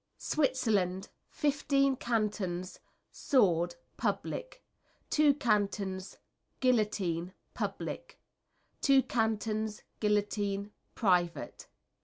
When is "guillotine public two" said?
6.59-9.03